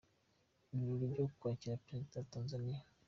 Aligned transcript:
Ibirori 0.73 1.05
byo 1.13 1.25
kwakira 1.37 1.81
Perezida 1.85 2.15
wa 2.19 2.27
Tanzania 2.33 2.79